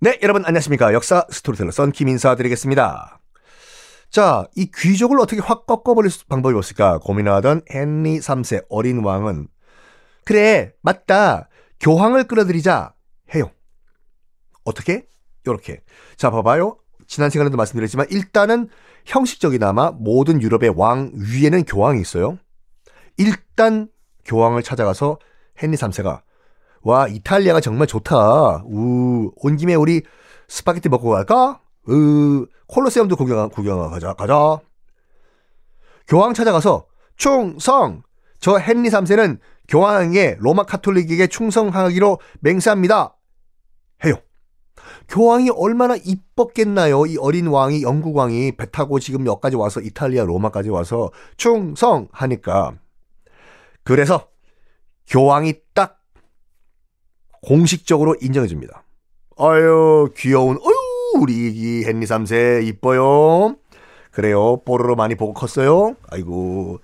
네, 0.00 0.18
여러분 0.22 0.44
안녕하십니까. 0.44 0.92
역사 0.92 1.24
스토리텔러 1.30 1.70
썬킴 1.70 2.08
인사드리겠습니다. 2.08 3.20
자, 4.10 4.44
이 4.54 4.70
귀족을 4.74 5.18
어떻게 5.20 5.40
확 5.40 5.66
꺾어버릴 5.66 6.10
방법이 6.28 6.56
없을까 6.56 6.98
고민하던 6.98 7.62
헨리 7.70 8.18
3세 8.18 8.64
어린 8.68 9.02
왕은 9.04 9.48
그래, 10.24 10.72
맞다. 10.82 11.48
교황을 11.80 12.24
끌어들이자 12.24 12.94
해요. 13.34 13.50
어떻게? 14.64 15.06
요렇게. 15.46 15.82
자, 16.16 16.30
봐봐요. 16.30 16.76
지난 17.06 17.30
시간에도 17.30 17.56
말씀드렸지만 17.56 18.06
일단은 18.10 18.68
형식적이나마 19.06 19.92
모든 19.92 20.42
유럽의 20.42 20.74
왕 20.76 21.12
위에는 21.14 21.64
교황이 21.64 22.00
있어요. 22.00 22.38
일단 23.16 23.88
교황을 24.24 24.62
찾아가서 24.62 25.18
헨리 25.62 25.76
3세가 25.76 26.23
와 26.84 27.08
이탈리아가 27.08 27.60
정말 27.60 27.86
좋다. 27.86 28.62
우, 28.66 29.32
온 29.36 29.56
김에 29.56 29.74
우리 29.74 30.02
스파게티 30.48 30.88
먹고 30.90 31.10
갈까? 31.10 31.60
으, 31.88 32.46
콜로세움도 32.66 33.16
구경 33.16 33.48
구경 33.48 33.90
가자 33.90 34.12
가자. 34.12 34.58
교황 36.06 36.34
찾아가서 36.34 36.86
충성. 37.16 38.02
저 38.38 38.58
헨리 38.58 38.90
3세는 38.90 39.38
교황에게 39.68 40.36
로마 40.38 40.64
카톨릭에게 40.64 41.26
충성하기로 41.28 42.18
맹세합니다. 42.40 43.16
해요. 44.04 44.14
교황이 45.08 45.48
얼마나 45.50 45.96
이뻤겠나요? 45.96 47.06
이 47.06 47.16
어린 47.16 47.46
왕이 47.46 47.82
영국 47.82 48.16
왕이 48.16 48.52
배 48.56 48.70
타고 48.70 48.98
지금 48.98 49.26
여기까지 49.26 49.56
와서 49.56 49.80
이탈리아 49.80 50.24
로마까지 50.24 50.68
와서 50.68 51.10
충성하니까 51.38 52.74
그래서 53.82 54.28
교황이 55.06 55.54
딱 55.72 56.03
공식적으로 57.44 58.16
인정해 58.20 58.48
줍니다. 58.48 58.82
아유, 59.36 60.10
귀여운, 60.16 60.56
어유, 60.56 61.22
우리 61.22 61.32
이 61.34 61.84
헨리 61.84 62.06
3세 62.06 62.66
이뻐요. 62.66 63.56
그래요. 64.10 64.62
뽀로로 64.64 64.96
많이 64.96 65.14
보고 65.14 65.34
컸어요. 65.34 65.96
아이고. 66.08 66.80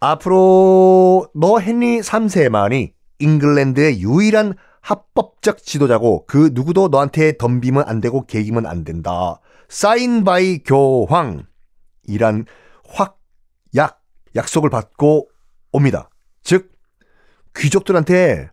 앞으로 0.00 1.28
너 1.34 1.60
헨리 1.60 2.00
3세만이 2.00 2.92
잉글랜드의 3.18 4.00
유일한 4.00 4.54
합법적 4.80 5.62
지도자고 5.62 6.26
그 6.26 6.50
누구도 6.52 6.88
너한테 6.88 7.36
덤비면 7.38 7.84
안 7.86 8.00
되고 8.00 8.26
개기면 8.26 8.66
안 8.66 8.84
된다. 8.84 9.40
signed 9.68 10.24
by 10.24 10.58
교황이란 10.58 11.46
확, 12.86 13.18
약, 13.76 14.02
약속을 14.36 14.68
받고 14.68 15.28
옵니다. 15.72 16.10
즉, 16.42 16.70
귀족들한테 17.56 18.50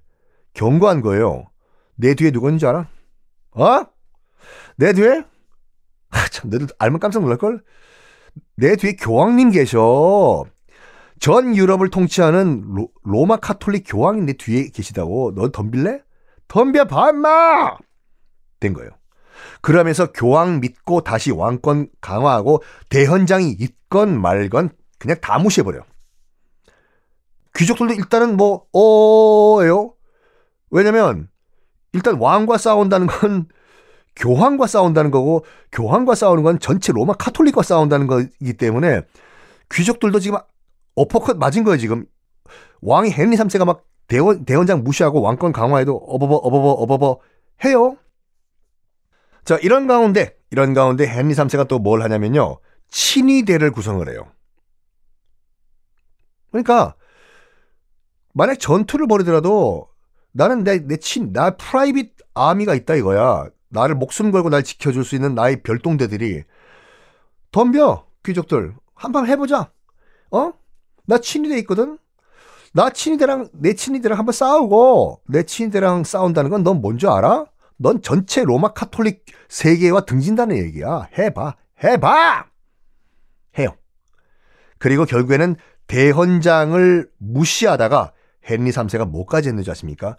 경고한 0.54 1.02
거예요. 1.02 1.46
내 1.96 2.14
뒤에 2.14 2.32
누가 2.32 2.50
있는지 2.50 2.66
알아? 2.66 2.88
어? 3.52 3.86
내 4.78 4.94
뒤에? 4.94 5.24
아, 6.10 6.28
참, 6.30 6.50
너들 6.50 6.68
알면 6.80 7.00
깜짝 7.00 7.22
놀랄걸? 7.22 7.64
내 8.56 8.76
뒤에 8.76 8.94
교황님 8.94 9.52
계셔. 9.52 10.46
전 11.20 11.56
유럽을 11.56 11.90
통치하는 11.90 12.64
로, 13.04 13.26
마 13.26 13.38
카톨릭 13.38 13.84
교황이 13.88 14.22
내 14.22 14.34
뒤에 14.34 14.70
계시다고. 14.70 15.34
너 15.36 15.52
덤빌래? 15.52 16.02
덤벼 16.48 16.86
봐, 16.86 17.10
임마! 17.10 17.78
된 18.60 18.74
거예요. 18.74 18.90
그러면서 19.62 20.12
교황 20.12 20.60
믿고 20.60 21.02
다시 21.02 21.32
왕권 21.32 21.90
강화하고 22.02 22.64
대헌장이 22.90 23.52
있건 23.52 24.20
말건 24.20 24.70
그냥 24.98 25.18
다 25.22 25.38
무시해버려. 25.40 25.84
귀족들도 27.56 27.94
일단은 27.94 28.38
뭐, 28.38 28.66
어예요? 28.74 29.94
왜냐면 30.72 31.30
일단 31.94 32.16
왕과 32.16 32.58
싸운다는 32.58 33.08
건 33.08 33.48
교황과 34.16 34.68
싸운다는 34.68 35.12
거고 35.12 35.46
교황과 35.72 36.16
싸우는 36.16 36.44
건 36.44 36.60
전체 36.60 36.92
로마 36.92 37.14
카톨릭과 37.14 37.62
싸운다는 37.62 38.08
거기 38.08 38.54
때문에 38.54 39.02
귀족들도 39.72 40.20
지금 40.20 40.38
어퍼컷 40.96 41.38
맞은 41.38 41.64
거예요 41.64 41.78
지금. 41.78 42.06
왕이 42.82 43.12
헨리 43.12 43.36
3세가 43.38 43.66
막 43.66 43.86
대헌, 44.08 44.44
대헌장 44.44 44.84
무시하고 44.84 45.22
왕권 45.22 45.52
강화해도 45.54 45.96
어버버 45.96 46.36
어버버 46.36 46.70
어버버 46.72 47.20
해요. 47.66 47.98
자 49.46 49.58
이런 49.62 49.88
가운데 49.88 50.36
이런 50.52 50.74
가운데 50.74 51.06
헨리 51.06 51.34
3세가 51.34 51.68
또 51.68 51.80
뭘 51.80 52.02
하냐면요. 52.02 52.60
친위대를 52.90 53.72
구성을 53.72 54.08
해요. 54.10 54.28
그러니까 56.52 56.96
만약 58.34 58.60
전투를 58.60 59.08
벌이더라도 59.08 59.88
나는 60.32 60.64
내, 60.64 60.80
내 60.86 60.98
친, 60.98 61.34
나 61.34 61.52
private 61.52 62.14
army가 62.34 62.74
있다 62.76 62.96
이거야. 62.96 63.50
나를 63.70 63.96
목숨 63.96 64.32
걸고 64.32 64.50
날 64.50 64.64
지켜줄 64.64 65.04
수 65.04 65.16
있는 65.16 65.36
나의 65.36 65.64
별동대들이. 65.64 66.44
덤벼, 67.52 68.06
귀족들. 68.26 68.76
한판 68.96 69.28
해보자. 69.28 69.72
어? 70.32 70.54
나 71.06 71.18
친위대 71.18 71.58
있거든? 71.60 71.98
나 72.74 72.90
친위대랑, 72.90 73.50
내 73.54 73.74
친위대랑 73.74 74.18
한번 74.18 74.32
싸우고, 74.34 75.22
내 75.28 75.44
친위대랑 75.44 76.04
싸운다는 76.06 76.50
건 76.50 76.64
넌 76.64 76.82
뭔지 76.82 77.08
알아? 77.08 77.46
넌 77.78 78.02
전체 78.02 78.44
로마 78.44 78.74
카톨릭 78.74 79.26
세계와 79.50 80.02
등진다는 80.02 80.58
얘기야. 80.58 81.10
해봐. 81.18 81.56
해봐! 81.84 82.46
해요. 83.58 83.76
그리고 84.78 85.04
결국에는 85.06 85.56
대헌장을 85.88 87.10
무시하다가 87.18 88.14
헨리 88.50 88.72
3세가 88.72 89.08
뭐까지 89.08 89.50
했는지 89.50 89.70
아십니까? 89.72 90.18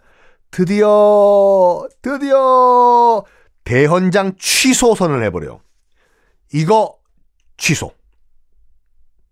드디어 0.51 1.87
드디어 2.01 3.23
대헌장 3.63 4.35
취소 4.37 4.95
선언을 4.95 5.23
해버려요. 5.25 5.61
이거 6.53 6.97
취소. 7.57 7.91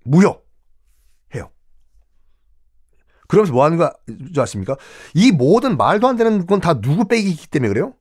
무효. 0.03 0.41
해요. 1.35 1.49
그러면서 3.27 3.53
뭐 3.53 3.63
하는 3.65 3.77
거 3.77 3.91
아십니까? 4.37 4.75
이 5.13 5.31
모든 5.31 5.77
말도 5.77 6.07
안 6.07 6.15
되는 6.17 6.45
건 6.45 6.59
다 6.59 6.79
누구 6.81 7.05
빼기이기 7.07 7.47
때문에 7.47 7.69
그래요? 7.69 7.93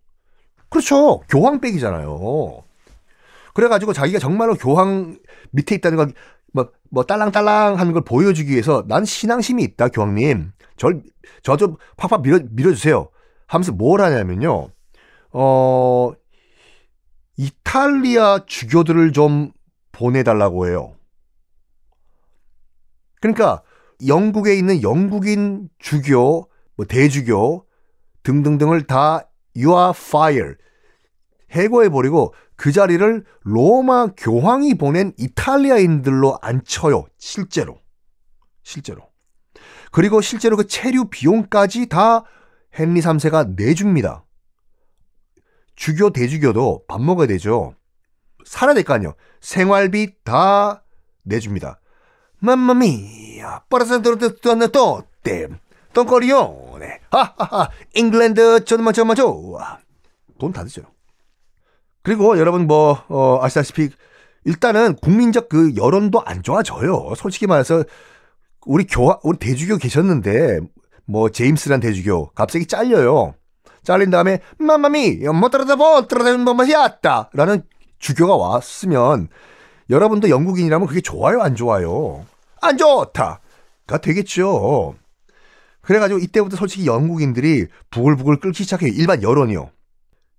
그렇죠. 0.71 1.21
교황 1.29 1.61
빼기잖아요. 1.61 2.63
그래가지고 3.55 3.93
자기가 3.93 4.19
정말로 4.19 4.55
교황 4.55 5.19
밑에 5.51 5.75
있다는 5.75 5.97
걸 5.97 6.13
뭐, 6.53 6.69
뭐, 6.91 7.05
딸랑딸랑 7.05 7.79
하는 7.79 7.93
걸 7.93 8.03
보여주기 8.03 8.51
위해서 8.53 8.85
난 8.89 9.05
신앙심이 9.05 9.63
있다, 9.63 9.89
교황님. 9.89 10.51
절, 10.81 11.03
저 11.43 11.59
좀 11.59 11.77
팍팍 11.99 12.23
밀어, 12.23 12.41
밀어주세요. 12.51 13.11
하면서 13.47 13.71
뭘 13.71 14.01
하냐면요. 14.01 14.71
어, 15.33 16.13
이탈리아 17.37 18.47
주교들을 18.47 19.13
좀 19.13 19.53
보내달라고 19.93 20.69
해요. 20.69 20.97
그러니까 23.21 23.63
영국에 24.07 24.55
있는 24.55 24.83
영국인 24.83 25.69
주교, 25.79 26.49
뭐 26.77 26.87
대주교 26.87 27.67
등등등을 28.23 28.87
다 28.87 29.29
you 29.55 29.77
are 29.77 29.93
fire 29.95 30.55
해고해버리고 31.51 32.33
그 32.57 32.73
자리를 32.73 33.25
로마 33.43 34.07
교황이 34.17 34.79
보낸 34.79 35.13
이탈리아인들로 35.19 36.39
앉혀요. 36.41 37.05
실제로. 37.19 37.79
실제로. 38.63 39.10
그리고 39.91 40.21
실제로 40.21 40.57
그 40.57 40.67
체류 40.67 41.07
비용까지 41.07 41.87
다 41.89 42.25
헨리 42.79 43.01
3세가 43.01 43.55
내줍니다. 43.57 44.25
주교, 45.75 46.11
대주교도 46.11 46.85
밥 46.87 47.01
먹어야 47.01 47.27
되죠. 47.27 47.75
살아야 48.45 48.75
될 48.75 48.85
거 48.85 48.95
아니에요. 48.95 49.15
생활비 49.41 50.15
다 50.25 50.83
내줍니다. 51.23 51.81
맘마미야, 52.39 53.65
빠라산도르도또 53.69 55.03
땜, 55.23 55.59
똥거리요. 55.93 56.71
하하하, 57.11 57.69
잉글랜드 57.95 58.65
정말 58.65 58.95
정말 58.95 59.17
좋아. 59.17 59.79
돈다 60.39 60.65
드죠. 60.65 60.83
그리고 62.03 62.39
여러분 62.39 62.67
뭐 62.67 63.05
어, 63.09 63.39
아시다시피 63.43 63.91
일단은 64.45 64.97
국민적 64.97 65.49
그 65.49 65.75
여론도 65.77 66.23
안 66.25 66.43
좋아져요. 66.43 67.13
솔직히 67.17 67.47
말해서 67.47 67.85
우리 68.67 68.85
교 68.85 69.19
우리 69.23 69.39
대주교 69.39 69.79
계셨는데 69.79 70.61
뭐 71.07 71.29
제임스란 71.31 71.81
대주교 71.81 72.31
갑자기 72.35 72.67
잘려요. 72.67 73.35
잘린 73.83 74.11
다음에 74.11 74.41
마마미 74.59 75.17
못들어다보 75.27 76.07
들어다는 76.07 76.41
뭐마시았다라는 76.41 77.63
주교가 77.99 78.37
왔으면 78.37 79.29
여러분도 79.89 80.29
영국인이라면 80.29 80.87
그게 80.87 81.01
좋아요 81.01 81.41
안 81.41 81.55
좋아요? 81.57 82.25
안 82.61 82.77
좋다가 82.77 83.41
되겠죠. 84.03 84.95
그래가지고 85.81 86.21
이때부터 86.21 86.57
솔직히 86.57 86.87
영국인들이 86.87 87.67
부글부글 87.91 88.41
끓기 88.41 88.63
시작해요. 88.65 88.93
일반 88.95 89.23
여론이요. 89.23 89.71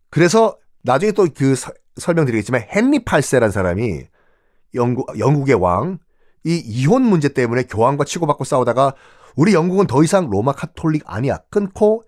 그래서 0.10 0.58
나중에 0.84 1.12
또 1.12 1.26
그 1.26 1.56
설명드리겠지만 1.98 2.68
헨리 2.70 3.00
8세란 3.00 3.52
사람이 3.52 4.06
영국 4.76 5.20
영국의 5.20 5.56
왕 5.56 6.00
이 6.44 6.56
이혼 6.56 7.04
문제 7.04 7.30
때문에 7.30 7.64
교황과 7.64 8.04
치고받고 8.04 8.44
싸우다가 8.44 8.96
우리 9.36 9.54
영국은 9.54 9.88
더 9.88 10.04
이상 10.04 10.30
로마 10.30 10.52
카톨릭 10.52 11.04
아니야 11.06 11.40
끊고 11.50 12.04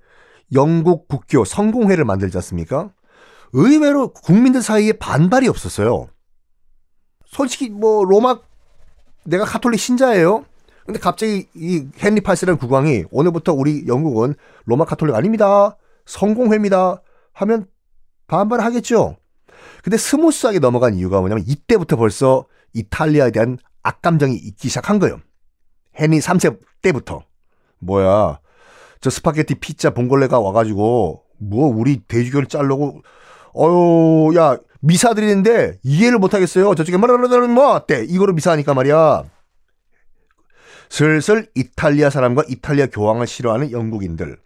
영국 0.54 1.08
국교 1.08 1.46
성공회를 1.46 2.06
만들지 2.06 2.38
않습니까? 2.38 2.92
의외로 3.54 4.12
국민들 4.14 4.62
사이에 4.62 4.94
반발이 4.94 5.48
없었어요. 5.48 6.08
솔직히 7.26 7.70
뭐 7.70 8.04
로마 8.04 8.40
내가 9.26 9.46
카톨릭 9.46 9.80
신자예요. 9.80 10.46
근데 10.86 11.00
갑자기 11.00 11.48
이 11.56 11.88
헨리 12.04 12.22
8세라는 12.22 12.60
국왕이 12.60 13.06
오늘부터 13.12 13.54
우리 13.54 13.88
영국은 13.88 14.36
로마 14.66 14.86
카톨릭 14.86 15.16
아닙니다. 15.16 15.78
성공회입니다. 16.06 17.02
하면 17.34 17.68
반발을 18.28 18.64
하겠죠. 18.66 19.18
근데 19.84 19.98
smooth하게 19.98 20.60
넘어간 20.60 20.96
이유가 20.96 21.20
뭐냐면 21.20 21.44
이때부터 21.48 21.96
벌써 21.96 22.46
이탈리아에 22.74 23.32
대한 23.32 23.58
악감정이 23.84 24.36
있기 24.36 24.70
시작한 24.70 25.00
거예요. 25.00 25.20
헨리 26.00 26.20
3세 26.20 26.60
때부터. 26.82 27.24
뭐야. 27.80 28.40
저 29.02 29.10
스파게티 29.10 29.56
피자 29.56 29.92
봉골레가 29.92 30.40
와가지고 30.40 31.24
뭐 31.40 31.68
우리 31.68 32.02
돼지교를 32.08 32.48
자르고 32.48 33.02
어유 33.56 34.38
야 34.38 34.58
미사 34.80 35.14
드리는데 35.14 35.78
이해를 35.84 36.18
못하겠어요. 36.20 36.74
저쪽에 36.76 36.98
말하는 36.98 37.52
뭐 37.52 37.74
어때? 37.74 38.06
이거로 38.06 38.34
미사하니까 38.34 38.74
말이야. 38.74 39.24
슬슬 40.90 41.50
이탈리아 41.56 42.10
사람과 42.10 42.44
이탈리아 42.48 42.88
교황을 42.88 43.28
싫어하는 43.28 43.72
영국인들. 43.72 44.38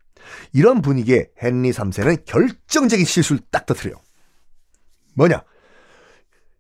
이런 0.54 0.82
분위기에 0.82 1.30
헨리 1.42 1.72
3세는 1.72 2.26
결정적인 2.26 3.06
실수를 3.06 3.42
딱 3.52 3.66
터뜨려요. 3.66 3.96
뭐냐? 5.16 5.44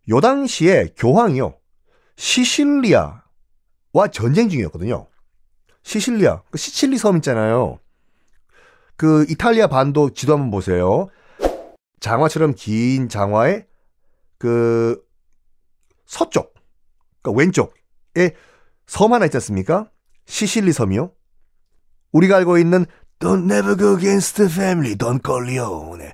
요 0.09 0.21
당시에 0.21 0.89
교황이요. 0.97 1.56
시실리아와 2.17 3.21
전쟁 4.11 4.49
중이었거든요. 4.49 5.07
시실리아, 5.83 6.41
그 6.51 6.57
시칠리 6.57 6.97
섬 6.97 7.15
있잖아요. 7.17 7.79
그 8.97 9.25
이탈리아 9.29 9.67
반도 9.67 10.09
지도 10.09 10.33
한번 10.33 10.51
보세요. 10.51 11.07
장화처럼 11.99 12.53
긴 12.55 13.07
장화의 13.07 13.65
그 14.37 15.01
서쪽, 16.05 16.53
그러니까 17.21 17.39
왼쪽에 17.39 18.35
섬 18.85 19.13
하나 19.13 19.25
있지 19.25 19.37
않습니까? 19.37 19.89
시실리 20.25 20.73
섬이요. 20.73 21.11
우리가 22.11 22.37
알고 22.37 22.57
있는 22.57 22.85
Don't 23.19 23.43
never 23.43 23.77
go 23.77 23.95
against 23.95 24.35
the 24.35 24.51
family, 24.51 24.95
Don 24.95 25.19
Corleone. 25.23 26.11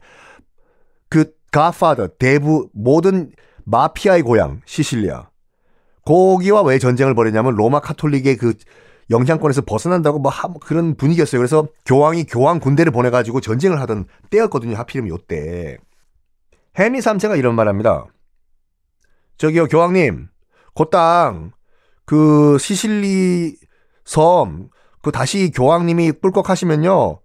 그 1.10 1.34
Godfather, 1.52 2.10
대부 2.18 2.70
모든 2.74 3.32
마피아의 3.66 4.24
고향 4.24 4.62
시실리아. 4.66 5.33
거기와 6.06 6.62
왜 6.64 6.80
전쟁을 6.80 7.16
벌였냐면 7.16 7.56
로마 7.56 7.80
카톨릭의 7.80 8.38
그 8.38 8.54
영향권에서 9.10 9.62
벗어난다고 9.62 10.20
뭐 10.20 10.32
그런 10.62 10.96
분위기였어요. 10.96 11.40
그래서 11.40 11.68
교황이 11.86 12.26
교황 12.26 12.60
군대를 12.60 12.92
보내가지고 12.92 13.42
전쟁을 13.42 13.80
하던 13.82 14.06
때였거든요. 14.30 14.76
하필이면 14.76 15.10
요때. 15.10 15.78
헨리 16.78 17.00
3세가 17.00 17.38
이런 17.38 17.56
말 17.56 17.68
합니다. 17.68 18.06
저기요, 19.38 19.68
교황님. 19.68 20.28
곧땅, 20.74 21.52
그 22.06 22.58
시실리 22.60 23.58
섬, 24.06 24.70
그 25.02 25.12
다시 25.12 25.52
교황님이 25.52 26.14
뿔꺽하시면요. 26.14 27.20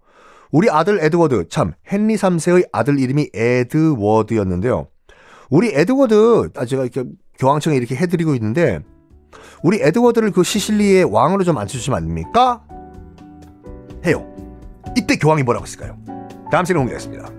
우리 0.51 0.69
아들 0.69 1.03
에드워드, 1.03 1.47
참, 1.49 1.73
헨리 1.91 2.15
3세의 2.15 2.69
아들 2.71 2.99
이름이 2.99 3.29
에드워드였는데요. 3.33 4.87
우리 5.49 5.69
에드워드, 5.73 6.49
아, 6.55 6.65
제가 6.65 6.83
이렇게 6.83 7.03
교황청에 7.39 7.75
이렇게 7.75 7.95
해드리고 7.95 8.35
있는데, 8.35 8.79
우리 9.63 9.81
에드워드를 9.81 10.31
그 10.31 10.43
시실리의 10.43 11.05
왕으로 11.05 11.43
좀 11.43 11.57
앉혀주시면 11.57 11.97
안 11.97 12.05
됩니까? 12.05 12.63
해요. 14.05 14.25
이때 14.97 15.15
교황이 15.17 15.43
뭐라고 15.43 15.65
했을까요? 15.65 15.97
다음 16.51 16.65
시간에 16.65 16.79
공개하겠습니다. 16.79 17.38